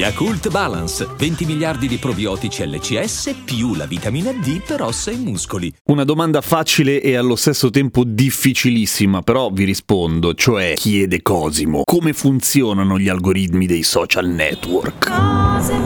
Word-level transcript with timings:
Yakult 0.00 0.48
Balance, 0.48 1.06
20 1.14 1.44
miliardi 1.44 1.86
di 1.86 1.98
probiotici 1.98 2.66
LCS 2.66 3.34
più 3.44 3.74
la 3.74 3.84
vitamina 3.84 4.32
D 4.32 4.62
per 4.62 4.80
ossa 4.80 5.10
e 5.10 5.16
muscoli. 5.16 5.70
Una 5.88 6.04
domanda 6.04 6.40
facile 6.40 7.02
e 7.02 7.16
allo 7.16 7.36
stesso 7.36 7.68
tempo 7.68 8.04
difficilissima, 8.04 9.20
però 9.20 9.50
vi 9.50 9.64
rispondo, 9.64 10.32
cioè 10.32 10.72
chiede 10.74 11.20
Cosimo, 11.20 11.82
come 11.84 12.14
funzionano 12.14 12.98
gli 12.98 13.10
algoritmi 13.10 13.66
dei 13.66 13.82
social 13.82 14.26
network? 14.26 15.10
Cose 15.10 15.78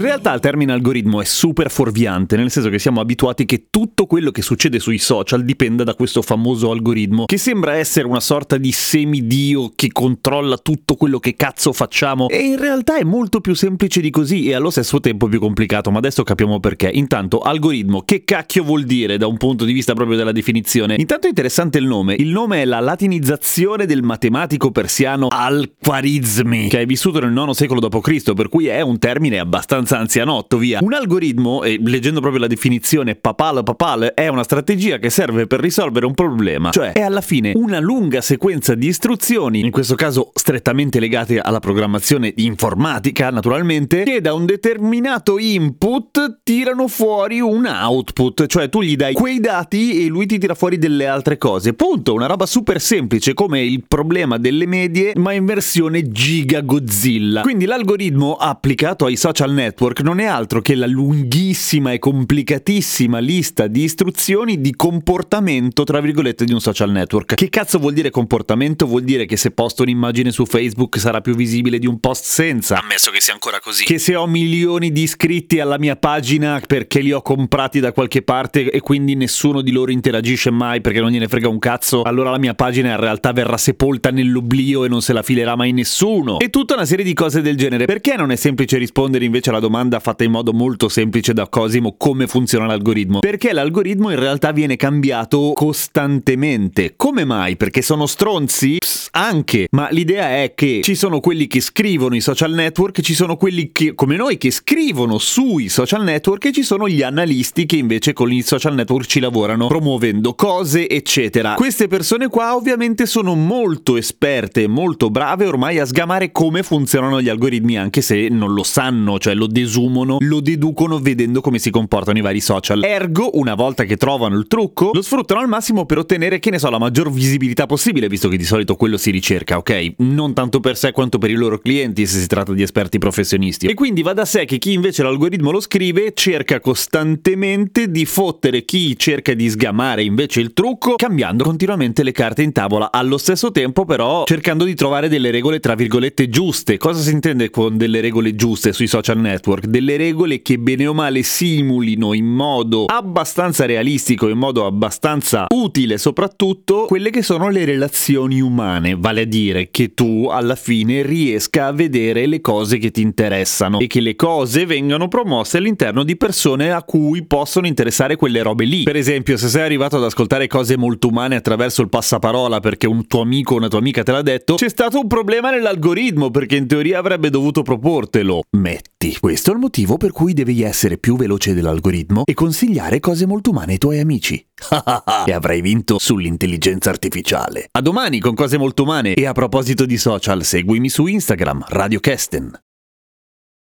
In 0.00 0.06
realtà 0.06 0.32
il 0.32 0.40
termine 0.40 0.72
algoritmo 0.72 1.20
è 1.20 1.26
super 1.26 1.70
fuorviante, 1.70 2.34
nel 2.34 2.50
senso 2.50 2.70
che 2.70 2.78
siamo 2.78 3.02
abituati 3.02 3.44
che 3.44 3.66
tutto 3.68 4.06
quello 4.06 4.30
che 4.30 4.40
succede 4.40 4.78
sui 4.78 4.96
social 4.96 5.44
dipenda 5.44 5.84
da 5.84 5.94
questo 5.94 6.22
famoso 6.22 6.70
algoritmo, 6.70 7.26
che 7.26 7.36
sembra 7.36 7.74
essere 7.76 8.06
una 8.06 8.18
sorta 8.18 8.56
di 8.56 8.72
semidio 8.72 9.72
che 9.74 9.92
controlla 9.92 10.56
tutto 10.56 10.94
quello 10.94 11.18
che 11.18 11.34
cazzo 11.34 11.74
facciamo, 11.74 12.30
e 12.30 12.38
in 12.38 12.58
realtà 12.58 12.96
è 12.96 13.04
molto 13.04 13.42
più 13.42 13.52
semplice 13.52 14.00
di 14.00 14.08
così 14.08 14.48
e 14.48 14.54
allo 14.54 14.70
stesso 14.70 15.00
tempo 15.00 15.28
più 15.28 15.38
complicato, 15.38 15.90
ma 15.90 15.98
adesso 15.98 16.22
capiamo 16.22 16.60
perché. 16.60 16.88
Intanto, 16.90 17.40
algoritmo, 17.40 18.00
che 18.00 18.24
cacchio 18.24 18.64
vuol 18.64 18.84
dire 18.84 19.18
da 19.18 19.26
un 19.26 19.36
punto 19.36 19.66
di 19.66 19.74
vista 19.74 19.92
proprio 19.92 20.16
della 20.16 20.32
definizione? 20.32 20.94
Intanto 20.98 21.26
è 21.26 21.28
interessante 21.28 21.76
il 21.76 21.84
nome, 21.84 22.14
il 22.14 22.28
nome 22.28 22.62
è 22.62 22.64
la 22.64 22.80
latinizzazione 22.80 23.84
del 23.84 24.02
matematico 24.02 24.70
persiano 24.70 25.26
Al-Khwarizmi, 25.28 26.70
che 26.70 26.80
è 26.80 26.86
vissuto 26.86 27.20
nel 27.20 27.36
IX 27.36 27.50
secolo 27.50 27.80
d.C., 27.80 28.32
per 28.32 28.48
cui 28.48 28.66
è 28.68 28.80
un 28.80 28.98
termine 28.98 29.38
abbastanza 29.38 29.88
anzianotto, 29.98 30.58
via. 30.58 30.80
Un 30.82 30.94
algoritmo, 30.94 31.62
e 31.62 31.80
leggendo 31.82 32.20
proprio 32.20 32.40
la 32.40 32.46
definizione 32.46 33.14
papal 33.14 33.62
papal, 33.62 34.12
è 34.14 34.28
una 34.28 34.42
strategia 34.42 34.98
che 34.98 35.10
serve 35.10 35.46
per 35.46 35.60
risolvere 35.60 36.06
un 36.06 36.14
problema, 36.14 36.70
cioè 36.70 36.92
è 36.92 37.00
alla 37.00 37.20
fine 37.20 37.52
una 37.54 37.78
lunga 37.78 38.20
sequenza 38.20 38.74
di 38.74 38.86
istruzioni, 38.86 39.60
in 39.60 39.70
questo 39.70 39.94
caso 39.94 40.30
strettamente 40.34 41.00
legate 41.00 41.38
alla 41.38 41.60
programmazione 41.60 42.32
informatica, 42.36 43.30
naturalmente, 43.30 44.02
che 44.02 44.20
da 44.20 44.34
un 44.34 44.46
determinato 44.46 45.38
input 45.38 46.40
tirano 46.42 46.88
fuori 46.88 47.40
un 47.40 47.66
output, 47.66 48.46
cioè 48.46 48.68
tu 48.68 48.82
gli 48.82 48.96
dai 48.96 49.14
quei 49.14 49.40
dati 49.40 50.04
e 50.04 50.08
lui 50.08 50.26
ti 50.26 50.38
tira 50.38 50.54
fuori 50.54 50.78
delle 50.78 51.06
altre 51.06 51.38
cose. 51.38 51.74
Punto, 51.74 52.14
una 52.14 52.26
roba 52.26 52.46
super 52.46 52.80
semplice 52.80 53.34
come 53.34 53.62
il 53.62 53.84
problema 53.86 54.38
delle 54.38 54.66
medie, 54.66 55.12
ma 55.16 55.32
in 55.32 55.44
versione 55.44 56.10
giga 56.10 56.60
Godzilla. 56.60 57.42
Quindi 57.42 57.64
l'algoritmo 57.64 58.34
applicato 58.34 59.06
ai 59.06 59.16
social 59.16 59.52
network 59.52 59.68
non 60.02 60.20
è 60.20 60.24
altro 60.24 60.60
che 60.60 60.74
la 60.74 60.86
lunghissima 60.86 61.92
e 61.92 61.98
complicatissima 61.98 63.18
lista 63.18 63.66
di 63.66 63.82
istruzioni 63.82 64.60
di 64.60 64.74
comportamento, 64.74 65.84
tra 65.84 66.00
virgolette, 66.00 66.44
di 66.44 66.52
un 66.52 66.60
social 66.60 66.90
network. 66.90 67.34
Che 67.34 67.48
cazzo 67.48 67.78
vuol 67.78 67.92
dire 67.92 68.10
comportamento? 68.10 68.86
Vuol 68.86 69.02
dire 69.02 69.26
che 69.26 69.36
se 69.36 69.50
posto 69.50 69.82
un'immagine 69.82 70.30
su 70.30 70.44
Facebook 70.46 70.98
sarà 70.98 71.20
più 71.20 71.34
visibile 71.34 71.78
di 71.78 71.86
un 71.86 72.00
post 72.00 72.24
senza. 72.24 72.80
Ammesso 72.80 73.10
che 73.10 73.20
sia 73.20 73.32
ancora 73.32 73.60
così. 73.60 73.84
Che 73.84 73.98
se 73.98 74.14
ho 74.14 74.26
milioni 74.26 74.92
di 74.92 75.02
iscritti 75.02 75.60
alla 75.60 75.78
mia 75.78 75.96
pagina 75.96 76.60
perché 76.66 77.00
li 77.00 77.12
ho 77.12 77.22
comprati 77.22 77.80
da 77.80 77.92
qualche 77.92 78.22
parte 78.22 78.70
e 78.70 78.80
quindi 78.80 79.14
nessuno 79.14 79.62
di 79.62 79.70
loro 79.70 79.90
interagisce 79.90 80.50
mai 80.50 80.80
perché 80.80 81.00
non 81.00 81.10
gliene 81.10 81.28
frega 81.28 81.48
un 81.48 81.58
cazzo, 81.58 82.02
allora 82.02 82.30
la 82.30 82.38
mia 82.38 82.54
pagina 82.54 82.90
in 82.90 83.00
realtà 83.00 83.32
verrà 83.32 83.56
sepolta 83.56 84.10
nell'oblio 84.10 84.84
e 84.84 84.88
non 84.88 85.02
se 85.02 85.12
la 85.12 85.22
filerà 85.22 85.56
mai 85.56 85.72
nessuno. 85.72 86.38
E 86.38 86.50
tutta 86.50 86.74
una 86.74 86.84
serie 86.84 87.04
di 87.04 87.14
cose 87.14 87.40
del 87.40 87.56
genere. 87.56 87.84
Perché 87.84 88.16
non 88.16 88.30
è 88.30 88.36
semplice 88.36 88.78
rispondere 88.78 89.24
invece 89.24 89.50
alla 89.50 89.59
domanda 89.60 90.00
fatta 90.00 90.24
in 90.24 90.32
modo 90.32 90.52
molto 90.52 90.88
semplice 90.88 91.32
da 91.32 91.48
Cosimo 91.48 91.94
come 91.96 92.26
funziona 92.26 92.66
l'algoritmo? 92.66 93.20
Perché 93.20 93.52
l'algoritmo 93.52 94.10
in 94.10 94.18
realtà 94.18 94.50
viene 94.50 94.76
cambiato 94.76 95.52
costantemente. 95.54 96.94
Come 96.96 97.24
mai? 97.24 97.56
Perché 97.56 97.82
sono 97.82 98.06
stronzi? 98.06 98.78
Anche, 99.12 99.66
ma 99.72 99.88
l'idea 99.90 100.42
è 100.42 100.52
che 100.54 100.80
ci 100.82 100.94
sono 100.94 101.18
quelli 101.18 101.48
che 101.48 101.60
scrivono 101.60 102.14
i 102.14 102.20
social 102.20 102.52
network, 102.52 103.00
ci 103.00 103.14
sono 103.14 103.36
quelli 103.36 103.72
che, 103.72 103.94
come 103.94 104.16
noi 104.16 104.38
che 104.38 104.52
scrivono 104.52 105.18
sui 105.18 105.68
social 105.68 106.04
network 106.04 106.44
e 106.44 106.52
ci 106.52 106.62
sono 106.62 106.88
gli 106.88 107.02
analisti 107.02 107.66
che 107.66 107.76
invece 107.76 108.12
con 108.12 108.32
i 108.32 108.42
social 108.42 108.74
network 108.74 109.06
ci 109.06 109.18
lavorano 109.18 109.66
promuovendo 109.66 110.34
cose, 110.34 110.88
eccetera. 110.88 111.54
Queste 111.54 111.88
persone 111.88 112.28
qua 112.28 112.54
ovviamente 112.54 113.06
sono 113.06 113.34
molto 113.34 113.96
esperte, 113.96 114.68
molto 114.68 115.10
brave 115.10 115.46
ormai 115.46 115.80
a 115.80 115.84
sgamare 115.84 116.30
come 116.30 116.62
funzionano 116.62 117.20
gli 117.20 117.28
algoritmi, 117.28 117.76
anche 117.76 118.02
se 118.02 118.28
non 118.28 118.54
lo 118.54 118.62
sanno, 118.62 119.18
cioè 119.18 119.34
lo 119.34 119.48
desumono, 119.48 120.18
lo 120.20 120.40
deducono 120.40 121.00
vedendo 121.00 121.40
come 121.40 121.58
si 121.58 121.70
comportano 121.70 122.18
i 122.18 122.22
vari 122.22 122.40
social. 122.40 122.84
Ergo, 122.84 123.30
una 123.34 123.54
volta 123.54 123.82
che 123.84 123.96
trovano 123.96 124.36
il 124.36 124.46
trucco, 124.46 124.90
lo 124.92 125.02
sfruttano 125.02 125.40
al 125.40 125.48
massimo 125.48 125.84
per 125.84 125.98
ottenere, 125.98 126.38
che 126.38 126.50
ne 126.50 126.60
so, 126.60 126.70
la 126.70 126.78
maggior 126.78 127.10
visibilità 127.10 127.66
possibile, 127.66 128.08
visto 128.08 128.28
che 128.28 128.36
di 128.36 128.44
solito 128.44 128.76
quello 128.76 128.98
si 129.00 129.10
ricerca, 129.10 129.56
ok? 129.56 129.94
Non 129.98 130.34
tanto 130.34 130.60
per 130.60 130.76
sé 130.76 130.92
quanto 130.92 131.18
per 131.18 131.30
i 131.30 131.34
loro 131.34 131.58
clienti, 131.58 132.06
se 132.06 132.20
si 132.20 132.26
tratta 132.26 132.52
di 132.52 132.62
esperti 132.62 132.98
professionisti. 132.98 133.66
E 133.66 133.74
quindi 133.74 134.02
va 134.02 134.12
da 134.12 134.24
sé 134.24 134.44
che 134.44 134.58
chi 134.58 134.72
invece 134.74 135.02
l'algoritmo 135.02 135.50
lo 135.50 135.60
scrive 135.60 136.12
cerca 136.14 136.60
costantemente 136.60 137.90
di 137.90 138.04
fottere 138.04 138.64
chi 138.64 138.96
cerca 138.96 139.32
di 139.32 139.48
sgamare 139.48 140.02
invece 140.02 140.40
il 140.40 140.52
trucco, 140.52 140.94
cambiando 140.96 141.44
continuamente 141.44 142.02
le 142.02 142.12
carte 142.12 142.42
in 142.42 142.52
tavola, 142.52 142.92
allo 142.92 143.18
stesso 143.18 143.50
tempo 143.50 143.84
però 143.84 144.24
cercando 144.24 144.64
di 144.64 144.74
trovare 144.74 145.08
delle 145.08 145.30
regole 145.30 145.60
tra 145.60 145.74
virgolette 145.74 146.28
giuste. 146.28 146.76
Cosa 146.76 147.00
si 147.00 147.10
intende 147.10 147.50
con 147.50 147.76
delle 147.76 148.00
regole 148.00 148.34
giuste 148.34 148.72
sui 148.72 148.86
social 148.86 149.18
network? 149.18 149.66
Delle 149.66 149.96
regole 149.96 150.42
che 150.42 150.58
bene 150.58 150.86
o 150.86 150.92
male 150.92 151.22
simulino 151.22 152.12
in 152.12 152.26
modo 152.26 152.84
abbastanza 152.84 153.64
realistico, 153.64 154.28
in 154.28 154.38
modo 154.38 154.66
abbastanza 154.66 155.46
utile 155.54 155.96
soprattutto, 155.98 156.84
quelle 156.86 157.10
che 157.10 157.22
sono 157.22 157.48
le 157.48 157.64
relazioni 157.64 158.40
umane, 158.40 158.89
vale 158.98 159.22
a 159.22 159.24
dire 159.24 159.70
che 159.70 159.94
tu 159.94 160.28
alla 160.30 160.54
fine 160.54 161.02
riesca 161.02 161.66
a 161.66 161.72
vedere 161.72 162.26
le 162.26 162.40
cose 162.40 162.78
che 162.78 162.90
ti 162.90 163.00
interessano 163.00 163.78
e 163.78 163.86
che 163.86 164.00
le 164.00 164.16
cose 164.16 164.66
vengano 164.66 165.08
promosse 165.08 165.58
all'interno 165.58 166.02
di 166.04 166.16
persone 166.16 166.72
a 166.72 166.82
cui 166.82 167.24
possono 167.24 167.66
interessare 167.66 168.16
quelle 168.16 168.42
robe 168.42 168.64
lì. 168.64 168.82
Per 168.82 168.96
esempio, 168.96 169.36
se 169.36 169.48
sei 169.48 169.62
arrivato 169.62 169.96
ad 169.96 170.04
ascoltare 170.04 170.46
cose 170.46 170.76
molto 170.76 171.08
umane 171.08 171.36
attraverso 171.36 171.82
il 171.82 171.88
passaparola 171.88 172.60
perché 172.60 172.86
un 172.86 173.06
tuo 173.06 173.22
amico 173.22 173.54
o 173.54 173.56
una 173.58 173.68
tua 173.68 173.78
amica 173.78 174.02
te 174.02 174.12
l'ha 174.12 174.22
detto, 174.22 174.54
c'è 174.54 174.68
stato 174.68 174.98
un 174.98 175.06
problema 175.06 175.50
nell'algoritmo 175.50 176.30
perché 176.30 176.56
in 176.56 176.66
teoria 176.66 176.98
avrebbe 176.98 177.30
dovuto 177.30 177.62
proportelo. 177.62 178.42
Metti. 178.56 179.16
Questo 179.18 179.50
è 179.50 179.54
il 179.54 179.60
motivo 179.60 179.96
per 179.96 180.12
cui 180.12 180.32
devi 180.34 180.62
essere 180.62 180.98
più 180.98 181.16
veloce 181.16 181.54
dell'algoritmo 181.54 182.24
e 182.24 182.34
consigliare 182.34 183.00
cose 183.00 183.26
molto 183.26 183.50
umane 183.50 183.72
ai 183.72 183.78
tuoi 183.78 183.98
amici. 183.98 184.44
e 185.26 185.32
avrai 185.32 185.60
vinto 185.60 185.98
sull'intelligenza 185.98 186.90
artificiale. 186.90 187.68
A 187.72 187.80
domani 187.80 188.20
con 188.20 188.34
cose 188.34 188.58
molto 188.58 188.79
umane 188.80 189.14
e 189.14 189.26
a 189.26 189.32
proposito 189.32 189.86
di 189.86 189.98
social, 189.98 190.44
seguimi 190.44 190.88
su 190.88 191.06
Instagram, 191.06 191.64
Radio 191.68 192.00
Kesten. 192.00 192.69